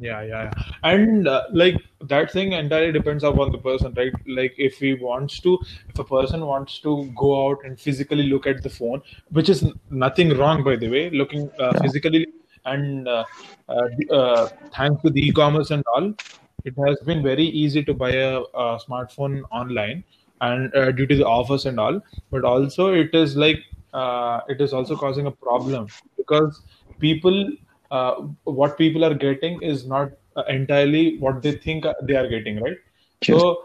Yeah, 0.00 0.22
yeah, 0.22 0.42
yeah. 0.44 0.52
And 0.84 1.26
uh, 1.26 1.42
like 1.52 1.74
that 2.02 2.30
thing 2.30 2.52
entirely 2.52 2.92
depends 2.92 3.24
upon 3.24 3.50
the 3.50 3.58
person, 3.58 3.94
right? 3.96 4.12
Like 4.28 4.54
if 4.56 4.78
he 4.78 4.94
wants 4.94 5.40
to, 5.40 5.58
if 5.88 5.98
a 5.98 6.04
person 6.04 6.46
wants 6.46 6.78
to 6.80 7.12
go 7.16 7.48
out 7.48 7.64
and 7.64 7.80
physically 7.80 8.24
look 8.28 8.46
at 8.46 8.62
the 8.62 8.70
phone, 8.70 9.02
which 9.30 9.48
is 9.48 9.64
nothing 9.90 10.36
wrong, 10.38 10.62
by 10.62 10.76
the 10.76 10.88
way, 10.88 11.10
looking 11.10 11.50
uh, 11.58 11.74
Yeah. 11.74 11.80
physically 11.82 12.26
and 12.72 13.08
uh, 13.08 13.24
uh, 13.68 14.14
uh, 14.14 14.48
thanks 14.74 15.02
to 15.02 15.10
the 15.10 15.20
e-commerce 15.20 15.70
and 15.70 15.84
all, 15.94 16.12
it 16.64 16.74
has 16.86 16.98
been 17.00 17.22
very 17.22 17.44
easy 17.44 17.82
to 17.84 17.94
buy 17.94 18.10
a, 18.10 18.40
a 18.40 18.78
smartphone 18.86 19.42
online 19.50 20.04
and 20.40 20.74
uh, 20.74 20.90
due 20.92 21.06
to 21.06 21.16
the 21.16 21.26
offers 21.26 21.66
and 21.66 21.78
all. 21.80 22.00
But 22.30 22.44
also 22.44 22.92
it 22.92 23.14
is 23.14 23.36
like 23.36 23.58
uh, 23.92 24.40
it 24.48 24.60
is 24.60 24.72
also 24.72 24.96
causing 24.96 25.26
a 25.26 25.30
problem 25.30 25.88
because 26.16 26.62
people 26.98 27.50
uh, 27.90 28.14
what 28.44 28.76
people 28.76 29.04
are 29.04 29.14
getting 29.14 29.62
is 29.62 29.86
not 29.86 30.10
uh, 30.36 30.42
entirely 30.48 31.18
what 31.18 31.42
they 31.42 31.52
think 31.52 31.84
they 32.02 32.16
are 32.16 32.28
getting 32.28 32.60
right? 32.60 32.76
So 33.24 33.64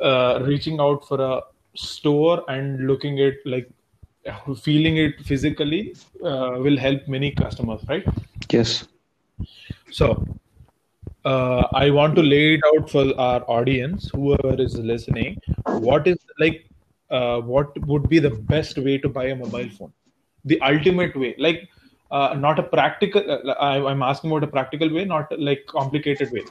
uh, 0.00 0.42
reaching 0.44 0.80
out 0.80 1.06
for 1.08 1.20
a 1.20 1.40
store 1.74 2.44
and 2.48 2.86
looking 2.86 3.20
at 3.20 3.34
like 3.44 3.70
feeling 4.62 4.96
it 4.96 5.20
physically 5.24 5.94
uh, 6.24 6.56
will 6.58 6.76
help 6.76 7.06
many 7.06 7.30
customers 7.30 7.80
right 7.88 8.06
Yes. 8.50 8.86
so 9.90 10.24
uh, 11.24 11.66
I 11.74 11.90
want 11.90 12.14
to 12.16 12.22
lay 12.22 12.54
it 12.54 12.60
out 12.68 12.88
for 12.88 13.04
our 13.18 13.42
audience, 13.50 14.10
whoever 14.14 14.60
is 14.60 14.78
listening. 14.78 15.40
What 15.66 16.06
is 16.06 16.18
like, 16.38 16.66
uh, 17.10 17.40
what 17.40 17.76
would 17.86 18.08
be 18.08 18.18
the 18.18 18.30
best 18.30 18.78
way 18.78 18.98
to 18.98 19.08
buy 19.08 19.26
a 19.26 19.36
mobile 19.36 19.68
phone? 19.70 19.92
The 20.44 20.60
ultimate 20.60 21.16
way, 21.16 21.34
like, 21.38 21.68
uh, 22.10 22.36
not 22.38 22.60
a 22.60 22.62
practical. 22.62 23.22
Uh, 23.28 23.52
I, 23.54 23.90
I'm 23.90 24.02
asking 24.02 24.30
about 24.30 24.44
a 24.44 24.46
practical 24.46 24.92
way, 24.94 25.04
not 25.04 25.36
like 25.38 25.66
complicated 25.66 26.30
way. 26.30 26.44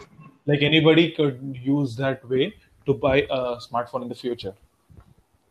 Like 0.45 0.61
anybody 0.61 1.11
could 1.11 1.57
use 1.63 1.95
that 1.95 2.27
way 2.27 2.53
to 2.85 2.93
buy 2.93 3.25
a 3.29 3.57
smartphone 3.57 4.01
in 4.01 4.09
the 4.09 4.15
future. 4.15 4.53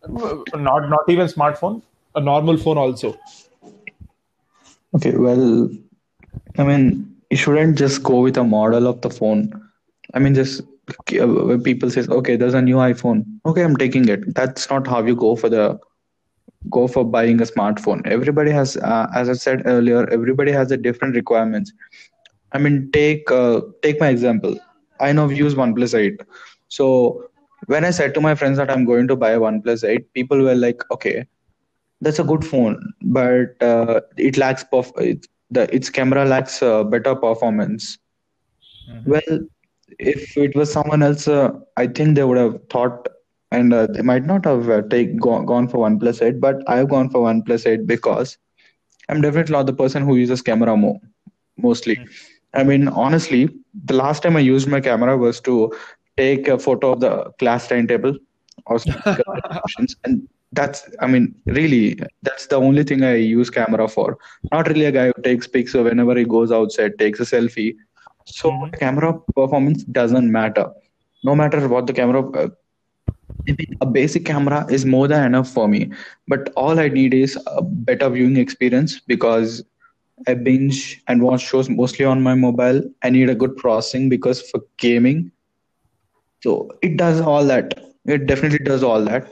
Not 0.06 0.90
not 0.90 1.08
even 1.08 1.26
smartphone, 1.26 1.80
a 2.14 2.20
normal 2.20 2.58
phone 2.58 2.76
also. 2.76 3.18
Okay. 4.94 5.16
Well, 5.16 5.70
I 6.58 6.64
mean, 6.64 7.14
you 7.30 7.36
shouldn't 7.36 7.78
just 7.78 8.02
go 8.02 8.20
with 8.20 8.36
a 8.36 8.44
model 8.44 8.86
of 8.86 9.00
the 9.00 9.10
phone. 9.10 9.52
I 10.14 10.18
mean, 10.18 10.34
just 10.34 10.62
uh, 11.18 11.58
people 11.64 11.90
says, 11.90 12.08
okay, 12.08 12.36
there's 12.36 12.54
a 12.54 12.62
new 12.62 12.76
iPhone. 12.76 13.24
Okay, 13.46 13.62
I'm 13.62 13.76
taking 13.76 14.08
it. 14.08 14.34
That's 14.34 14.68
not 14.70 14.86
how 14.86 15.04
you 15.04 15.16
go 15.16 15.34
for 15.36 15.48
the 15.48 15.78
go 16.70 16.86
for 16.86 17.04
buying 17.04 17.40
a 17.40 17.44
smartphone. 17.44 18.06
Everybody 18.06 18.50
has, 18.50 18.76
uh, 18.76 19.06
as 19.14 19.28
I 19.28 19.34
said 19.34 19.62
earlier, 19.66 20.08
everybody 20.10 20.52
has 20.52 20.70
a 20.70 20.76
different 20.76 21.14
requirements. 21.14 21.72
I 22.52 22.58
mean, 22.58 22.90
take 22.92 23.30
uh, 23.30 23.60
take 23.82 24.00
my 24.00 24.08
example. 24.08 24.58
I 25.00 25.12
know 25.12 25.26
we 25.26 25.36
use 25.36 25.54
OnePlus 25.54 25.98
8. 25.98 26.20
So 26.68 27.24
when 27.66 27.84
I 27.84 27.90
said 27.90 28.14
to 28.14 28.20
my 28.20 28.34
friends 28.34 28.58
that 28.58 28.70
I'm 28.70 28.84
going 28.84 29.08
to 29.08 29.16
buy 29.16 29.30
a 29.30 29.40
OnePlus 29.40 29.86
8, 29.86 30.12
people 30.14 30.40
were 30.40 30.54
like, 30.54 30.82
okay, 30.92 31.26
that's 32.00 32.18
a 32.18 32.24
good 32.24 32.44
phone, 32.44 32.92
but 33.02 33.60
uh, 33.62 34.00
it 34.16 34.36
lacks 34.36 34.64
perf- 34.72 35.26
the 35.50 35.72
its 35.74 35.90
camera 35.90 36.24
lacks 36.24 36.62
uh, 36.62 36.84
better 36.84 37.14
performance. 37.14 37.98
Mhm. 38.88 39.04
Well, 39.06 39.38
if 39.98 40.36
it 40.36 40.54
was 40.54 40.72
someone 40.72 41.02
else, 41.02 41.28
uh, 41.28 41.50
I 41.76 41.86
think 41.86 42.16
they 42.16 42.24
would 42.24 42.38
have 42.38 42.58
thought, 42.70 43.08
and 43.50 43.72
uh, 43.72 43.86
they 43.86 44.02
might 44.02 44.24
not 44.24 44.44
have 44.44 44.68
uh, 44.68 44.82
take 44.90 45.18
go- 45.20 45.42
gone 45.42 45.68
for 45.68 45.78
OnePlus 45.88 46.22
8, 46.22 46.40
but 46.40 46.62
I've 46.68 46.88
gone 46.88 47.10
for 47.10 47.20
OnePlus 47.22 47.66
8 47.66 47.86
because 47.86 48.38
I'm 49.08 49.20
definitely 49.20 49.52
not 49.52 49.66
the 49.66 49.72
person 49.72 50.02
who 50.04 50.16
uses 50.16 50.42
camera 50.42 50.76
more 50.76 51.00
mostly. 51.58 52.00
I 52.54 52.64
mean, 52.64 52.88
honestly, 52.88 53.48
the 53.84 53.94
last 53.94 54.22
time 54.22 54.36
I 54.36 54.40
used 54.40 54.68
my 54.68 54.80
camera 54.80 55.16
was 55.16 55.40
to 55.42 55.72
take 56.16 56.48
a 56.48 56.58
photo 56.58 56.92
of 56.92 57.00
the 57.00 57.30
class 57.38 57.68
timetable 57.68 58.16
or 58.66 58.78
and 60.04 60.28
that's, 60.54 60.88
I 61.00 61.06
mean, 61.06 61.34
really, 61.46 61.98
that's 62.22 62.46
the 62.46 62.56
only 62.56 62.84
thing 62.84 63.02
I 63.04 63.16
use 63.16 63.50
camera 63.50 63.88
for. 63.88 64.18
Not 64.52 64.68
really 64.68 64.86
a 64.86 64.92
guy 64.92 65.06
who 65.08 65.22
takes 65.22 65.46
pics 65.46 65.74
or 65.74 65.84
whenever 65.84 66.16
he 66.16 66.24
goes 66.24 66.52
outside, 66.52 66.98
takes 66.98 67.20
a 67.20 67.24
selfie. 67.24 67.74
So 68.24 68.50
Mhm. 68.50 68.78
camera 68.78 69.14
performance 69.36 69.84
doesn't 69.84 70.30
matter. 70.30 70.66
No 71.24 71.34
matter 71.36 71.66
what 71.68 71.86
the 71.86 71.92
camera, 71.92 72.22
uh, 72.30 72.48
a 73.80 73.86
basic 73.86 74.24
camera 74.24 74.66
is 74.70 74.84
more 74.84 75.08
than 75.08 75.24
enough 75.24 75.48
for 75.48 75.68
me. 75.68 75.90
But 76.28 76.50
all 76.56 76.78
I 76.78 76.88
need 76.88 77.14
is 77.14 77.38
a 77.46 77.62
better 77.62 78.08
viewing 78.10 78.36
experience 78.36 79.00
because 79.00 79.64
I 80.26 80.34
binge 80.34 81.02
and 81.08 81.22
watch 81.22 81.42
shows 81.42 81.68
mostly 81.70 82.04
on 82.04 82.22
my 82.22 82.34
mobile. 82.34 82.82
I 83.02 83.10
need 83.10 83.30
a 83.30 83.34
good 83.34 83.56
processing 83.56 84.08
because 84.08 84.42
for 84.50 84.60
gaming, 84.78 85.32
so 86.42 86.70
it 86.82 86.96
does 86.96 87.20
all 87.20 87.44
that. 87.46 87.74
It 88.06 88.26
definitely 88.26 88.58
does 88.64 88.82
all 88.82 89.04
that. 89.04 89.28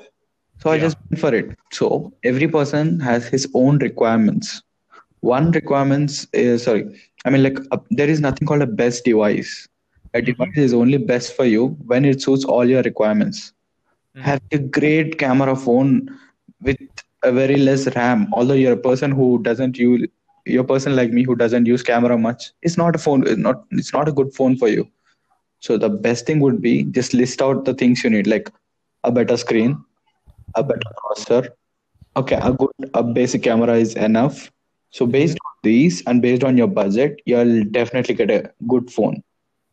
So 0.62 0.71
I 0.71 0.78
just 0.78 0.97
went 1.11 1.21
for 1.21 1.35
it. 1.35 1.57
So 1.73 2.12
every 2.25 2.49
person 2.49 3.00
has 3.00 3.26
his 3.26 3.49
own 3.54 3.78
requirements. 3.78 4.62
One 5.21 5.50
requirements 5.52 6.26
is 6.33 6.64
sorry. 6.64 6.87
I 7.25 7.31
mean, 7.31 7.42
like 7.42 7.59
uh, 7.73 7.78
there 7.90 8.09
is 8.09 8.21
nothing 8.21 8.47
called 8.47 8.62
a 8.62 8.66
best 8.66 9.04
device. 9.04 9.69
A 10.14 10.23
Mhm. 10.23 10.33
device 10.33 10.57
is 10.57 10.75
only 10.75 10.99
best 10.99 11.35
for 11.37 11.45
you 11.45 11.69
when 11.87 12.04
it 12.04 12.23
suits 12.23 12.45
all 12.45 12.64
your 12.69 12.83
requirements. 12.83 13.52
Mhm. 14.14 14.33
Have 14.33 14.40
a 14.52 14.59
great 14.59 15.19
camera 15.19 15.57
phone 15.57 16.09
with 16.62 16.78
a 17.23 17.33
very 17.33 17.57
less 17.57 17.87
RAM. 17.97 18.28
Although 18.33 18.54
you're 18.54 18.73
a 18.73 18.85
person 18.88 19.12
who 19.12 19.42
doesn't 19.42 19.78
use, 19.78 20.07
you're 20.47 20.62
a 20.64 20.66
person 20.66 20.97
like 20.97 21.12
me 21.12 21.25
who 21.25 21.37
doesn't 21.37 21.66
use 21.66 21.83
camera 21.83 22.19
much. 22.19 22.52
It's 22.62 22.76
not 22.78 22.95
a 22.97 22.99
phone. 22.99 23.26
It's 23.26 23.38
not. 23.38 23.64
It's 23.73 23.92
not 23.92 24.09
a 24.09 24.12
good 24.12 24.33
phone 24.35 24.57
for 24.57 24.69
you. 24.69 24.88
So 25.61 25.78
the 25.78 25.90
best 25.90 26.26
thing 26.26 26.40
would 26.40 26.61
be 26.62 26.85
just 26.85 27.14
list 27.14 27.42
out 27.42 27.64
the 27.64 27.75
things 27.75 28.04
you 28.04 28.11
need, 28.11 28.26
like 28.26 28.50
a 29.04 29.12
better 29.12 29.37
screen, 29.37 29.85
a 30.54 30.62
better 30.62 30.90
processor. 31.02 31.49
Okay, 32.16 32.38
a 32.42 32.52
good 32.52 32.71
a 32.94 33.02
basic 33.02 33.42
camera 33.42 33.75
is 33.75 33.94
enough. 33.94 34.50
So 34.90 35.06
based 35.06 35.38
on 35.47 35.52
these 35.62 36.02
and 36.06 36.21
based 36.23 36.44
on 36.44 36.56
your 36.56 36.66
budget, 36.68 37.21
you'll 37.26 37.64
definitely 37.64 38.14
get 38.14 38.30
a 38.30 38.50
good 38.68 38.90
phone, 38.90 39.23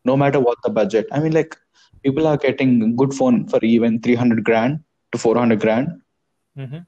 no 0.05 0.15
matter 0.17 0.39
what 0.39 0.57
the 0.63 0.69
budget. 0.69 1.07
I 1.11 1.19
mean, 1.19 1.33
like 1.33 1.55
people 2.03 2.27
are 2.27 2.37
getting 2.37 2.95
good 2.95 3.13
phone 3.13 3.47
for 3.47 3.59
even 3.63 3.99
300 4.01 4.43
grand 4.43 4.79
to 5.11 5.17
400 5.17 5.59
grand, 5.59 5.89
Mhm. 6.55 6.85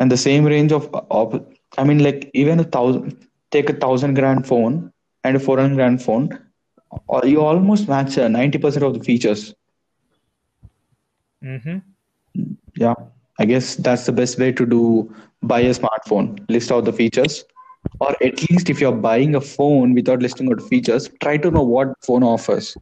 and 0.00 0.10
the 0.10 0.16
same 0.16 0.44
range 0.44 0.72
of, 0.72 0.88
of 1.10 1.44
I 1.76 1.84
mean, 1.84 2.02
like 2.02 2.30
even 2.34 2.60
a 2.60 2.64
thousand, 2.64 3.16
take 3.50 3.68
a 3.70 3.72
thousand 3.74 4.14
grand 4.14 4.46
phone 4.46 4.92
and 5.24 5.36
a 5.36 5.40
400 5.40 5.76
grand 5.76 6.02
phone, 6.02 6.28
or 7.08 7.24
you 7.24 7.40
almost 7.40 7.88
match 7.88 8.18
uh, 8.18 8.28
90% 8.28 8.84
of 8.84 8.94
the 8.94 9.04
features. 9.04 9.54
Mhm. 11.42 11.87
Yeah, 12.76 12.94
I 13.38 13.44
guess 13.44 13.76
that's 13.76 14.06
the 14.06 14.12
best 14.12 14.38
way 14.38 14.52
to 14.52 14.66
do 14.66 15.14
buy 15.42 15.60
a 15.60 15.70
smartphone. 15.74 16.38
List 16.48 16.70
out 16.72 16.84
the 16.84 16.92
features, 16.92 17.44
or 18.00 18.10
at 18.22 18.50
least 18.50 18.70
if 18.70 18.80
you're 18.80 18.92
buying 18.92 19.34
a 19.34 19.40
phone 19.40 19.94
without 19.94 20.20
listing 20.20 20.50
out 20.50 20.60
features, 20.68 21.08
try 21.22 21.36
to 21.38 21.50
know 21.50 21.62
what 21.62 21.88
phone 22.04 22.22
offers. 22.22 22.76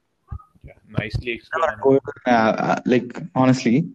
Yeah, 0.65 0.73
nicely 0.89 1.33
explained. 1.33 2.01
uh, 2.27 2.31
uh, 2.31 2.81
like 2.87 3.19
honestly, 3.35 3.89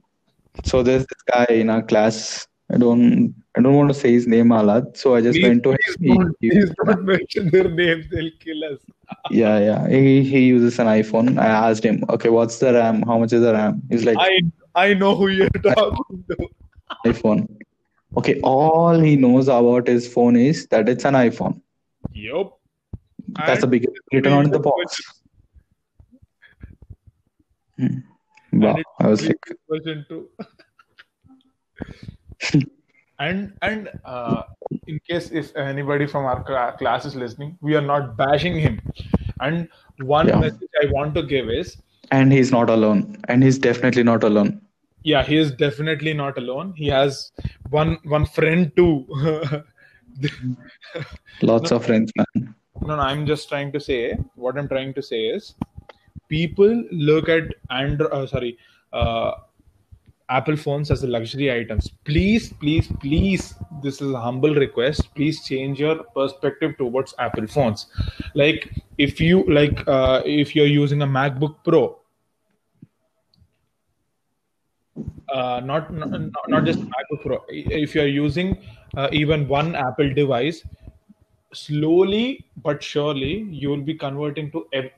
so 0.64 0.84
there's 0.84 1.06
this 1.06 1.22
guy 1.32 1.46
in 1.50 1.70
our 1.70 1.82
class. 1.84 2.48
I 2.74 2.78
don't 2.78 3.34
I 3.58 3.62
don't 3.62 3.76
want 3.76 3.90
to 3.90 3.94
say 4.00 4.12
his 4.14 4.28
name 4.28 4.48
Ahlad, 4.50 4.96
so 4.96 5.16
I 5.16 5.22
just 5.22 5.38
Please, 5.38 5.48
went 5.48 5.64
to 5.64 5.72
please 5.76 5.98
him. 6.00 6.18
don't, 6.18 6.36
He- 6.40 6.50
please 6.52 6.72
don't 6.86 7.04
mention 7.04 7.50
their 7.50 7.70
names. 7.70 8.06
They'll 8.10 8.32
kill 8.40 8.64
us. 8.64 8.80
yeah, 9.32 9.60
yeah. 9.60 9.90
He, 9.90 10.24
he 10.24 10.46
uses 10.46 10.80
an 10.80 10.88
iPhone. 10.88 11.38
I 11.38 11.48
asked 11.48 11.84
him, 11.84 12.06
okay, 12.10 12.30
what's 12.30 12.60
the 12.60 12.72
RAM? 12.74 13.02
How 13.02 13.18
much 13.18 13.34
is 13.34 13.42
the 13.42 13.52
RAM? 13.54 13.82
He's 13.90 14.06
like, 14.06 14.18
I 14.18 14.40
I 14.76 14.94
know 14.94 15.16
who 15.16 15.28
you're 15.30 15.50
talking 15.50 16.24
to. 16.30 16.48
iPhone. 17.06 17.48
Okay, 18.18 18.40
all 18.42 19.00
he 19.00 19.16
knows 19.16 19.48
about 19.48 19.88
his 19.88 20.12
phone 20.12 20.36
is 20.36 20.68
that 20.68 20.90
it's 20.90 21.06
an 21.06 21.14
iPhone. 21.14 21.62
Yup. 22.12 22.58
That's 23.46 23.62
the 23.62 23.68
biggest 23.68 23.94
written 24.12 24.34
on 24.34 24.50
the 24.50 24.60
box. 24.60 25.02
Hmm. 27.78 28.00
Wow, 28.54 28.78
I 29.00 29.08
was 29.08 29.26
like, 29.26 29.40
version 29.70 30.06
two. 30.10 30.28
and 33.20 33.54
and 33.62 33.90
uh, 34.04 34.44
in 34.88 35.00
case 35.10 35.32
if 35.32 35.56
anybody 35.56 36.06
from 36.06 36.26
our 36.26 36.44
cla- 36.44 36.76
class 36.78 37.06
is 37.06 37.16
listening, 37.16 37.58
we 37.62 37.76
are 37.76 37.82
not 37.82 38.18
bashing 38.18 38.60
him. 38.60 38.82
And 39.40 39.70
one 40.00 40.28
Yeah. 40.28 40.40
message 40.40 40.70
I 40.84 40.88
want 40.92 41.16
to 41.16 41.24
give 41.24 41.50
is, 41.50 41.78
and 42.12 42.32
he's 42.32 42.52
not 42.52 42.70
alone, 42.70 43.18
and 43.30 43.44
he's 43.44 43.58
definitely 43.58 44.04
not 44.04 44.24
alone. 44.24 44.62
yeah, 45.04 45.24
he 45.28 45.38
is 45.38 45.52
definitely 45.60 46.14
not 46.14 46.38
alone. 46.38 46.74
He 46.80 46.88
has 46.88 47.32
one 47.70 47.98
one 48.04 48.26
friend 48.26 48.72
too. 48.76 49.08
Lots 51.42 51.72
of 51.72 51.86
friends, 51.86 52.12
man. 52.16 52.56
no, 52.82 52.96
no, 52.96 53.02
I'm 53.02 53.26
just 53.26 53.50
trying 53.50 53.72
to 53.72 53.80
say 53.80 54.18
what 54.36 54.58
I'm 54.58 54.68
trying 54.68 54.94
to 54.94 55.02
say 55.02 55.22
is 55.38 55.56
people 56.28 56.84
look 56.92 57.30
at 57.30 57.54
Android, 57.70 58.12
uh, 58.12 58.28
sorry, 58.28 58.58
uh, 58.94 59.32
Apple 60.30 60.56
phones 60.56 60.92
as 60.92 61.04
a 61.04 61.08
luxury 61.08 61.52
items. 61.52 61.90
Please, 62.06 62.54
please, 62.54 62.88
please, 63.00 63.56
this 63.84 64.02
is 64.02 64.12
a 64.12 64.22
humble 64.22 64.54
request. 64.56 65.14
Please 65.16 65.44
change 65.46 65.80
your 65.80 66.04
perspective 66.20 66.78
towards 66.78 67.16
Apple 67.20 67.48
phones. 67.48 67.88
Like 68.36 68.70
if 68.98 69.20
you 69.20 69.44
like, 69.46 69.86
uh, 69.88 70.22
if 70.26 70.56
you're 70.56 70.68
using 70.68 71.02
a 71.02 71.08
MacBook 71.08 71.56
Pro, 71.64 71.98
uh, 75.32 75.62
not, 75.64 75.94
not 75.94 76.10
not 76.48 76.66
just 76.66 76.80
MacBook 76.80 77.22
Pro. 77.24 77.40
If 77.50 77.96
you're 77.96 78.08
using 78.08 78.58
uh, 78.96 79.10
even 79.12 79.48
one 79.48 79.76
Apple 79.76 80.14
device, 80.14 80.64
slowly 81.54 82.46
but 82.64 82.82
surely 82.82 83.44
you 83.50 83.70
will 83.70 83.82
be 83.82 83.94
converting 83.94 84.52
to 84.52 84.68
ev- 84.74 84.92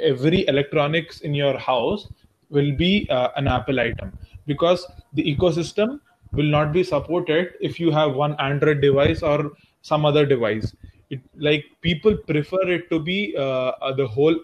every 0.00 0.46
electronics 0.48 1.20
in 1.20 1.34
your 1.34 1.58
house 1.58 2.08
will 2.50 2.72
be 2.76 3.08
uh, 3.10 3.28
an 3.36 3.48
apple 3.48 3.80
item 3.80 4.12
because 4.46 4.86
the 5.14 5.22
ecosystem 5.22 6.00
will 6.32 6.50
not 6.56 6.72
be 6.72 6.82
supported 6.82 7.54
if 7.60 7.80
you 7.80 7.90
have 7.90 8.14
one 8.14 8.36
android 8.38 8.80
device 8.80 9.22
or 9.22 9.52
some 9.82 10.04
other 10.04 10.26
device 10.26 10.74
it, 11.10 11.20
like 11.36 11.64
people 11.80 12.16
prefer 12.16 12.62
it 12.70 12.88
to 12.90 12.98
be 12.98 13.34
uh, 13.36 13.72
the 13.96 14.06
whole 14.06 14.36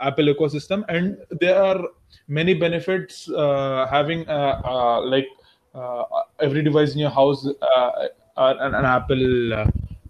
apple 0.00 0.26
ecosystem 0.26 0.84
and 0.88 1.16
there 1.40 1.60
are 1.60 1.80
many 2.28 2.54
benefits 2.54 3.28
uh, 3.30 3.86
having 3.90 4.28
uh, 4.28 4.60
uh, 4.64 5.00
like 5.02 5.28
uh, 5.74 6.04
every 6.40 6.62
device 6.62 6.92
in 6.94 6.98
your 6.98 7.10
house 7.10 7.46
uh, 7.46 8.08
are 8.36 8.56
an, 8.60 8.74
an 8.74 8.84
apple 8.84 9.54
uh, 9.54 9.66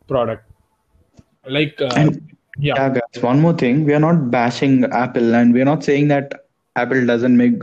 product 0.09 0.45
like 1.47 1.81
uh, 1.81 1.97
And 1.97 2.21
yeah 2.59 2.77
yeah, 2.77 2.89
guys, 2.91 3.23
one 3.23 3.41
more 3.41 3.53
thing. 3.55 3.85
We 3.85 3.95
are 3.95 4.01
not 4.01 4.31
bashing 4.31 4.85
Apple 4.85 5.35
and 5.35 5.53
we 5.55 5.61
are 5.61 5.65
not 5.65 5.85
saying 5.85 6.09
that 6.09 6.33
Apple 6.77 7.07
doesn't 7.07 7.37
make 7.37 7.63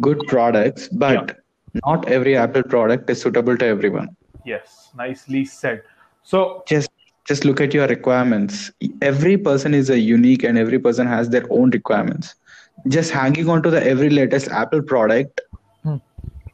good 0.00 0.26
products, 0.26 0.88
but 0.88 1.38
not 1.84 2.06
every 2.08 2.36
Apple 2.36 2.62
product 2.62 3.10
is 3.10 3.20
suitable 3.20 3.56
to 3.58 3.64
everyone. 3.66 4.08
yes 4.44 4.90
nicely 4.96 5.44
said 5.44 5.82
so 6.22 6.64
Just 6.66 6.90
just 7.26 7.44
look 7.44 7.60
at 7.60 7.72
your 7.74 7.86
requirements. 7.86 8.70
Every 9.00 9.36
person 9.36 9.74
is 9.74 9.90
a 9.90 9.98
unique 9.98 10.42
and 10.42 10.58
every 10.58 10.78
person 10.78 11.06
has 11.06 11.30
their 11.30 11.44
own 11.50 11.70
requirements. 11.70 12.34
Just 12.88 13.10
hanging 13.10 13.48
on 13.48 13.62
to 13.62 13.70
the 13.70 13.82
every 13.86 14.10
latest 14.10 14.48
Apple 14.48 14.82
product 14.82 15.40
Hmm. 15.82 15.96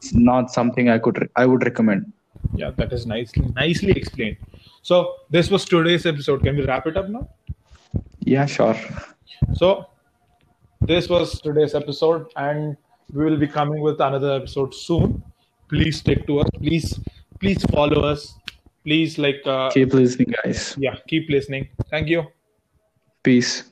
is 0.01 0.13
not 0.13 0.51
something 0.51 0.89
I 0.89 0.97
could 0.97 1.19
re- 1.21 1.29
I 1.35 1.45
would 1.45 1.63
recommend. 1.71 2.11
yeah 2.59 2.71
that 2.77 2.93
is 2.95 3.03
nicely 3.09 3.41
nicely 3.57 3.93
explained 3.99 4.37
so 4.89 4.95
this 5.35 5.49
was 5.53 5.65
today's 5.73 6.05
episode 6.11 6.41
can 6.45 6.57
we 6.61 6.63
wrap 6.69 6.87
it 6.91 6.97
up 7.01 7.09
now 7.15 7.21
Yeah, 8.31 8.45
sure. 8.53 8.75
so 9.59 9.67
this 10.91 11.07
was 11.13 11.35
today's 11.47 11.75
episode 11.81 12.25
and 12.45 12.75
we 13.13 13.23
will 13.29 13.37
be 13.45 13.49
coming 13.59 13.81
with 13.87 14.01
another 14.07 14.31
episode 14.39 14.73
soon 14.79 15.15
please 15.75 15.99
stick 16.03 16.25
to 16.31 16.39
us 16.45 16.49
please 16.57 16.87
please 17.39 17.63
follow 17.77 18.01
us 18.13 18.25
please 18.83 19.17
like 19.27 19.41
uh, 19.45 19.69
Keep 19.77 19.93
listening, 20.01 20.33
guys. 20.43 20.63
yeah 20.87 20.95
keep 21.13 21.29
listening 21.37 21.69
thank 21.95 22.07
you 22.15 22.25
Peace. 23.23 23.70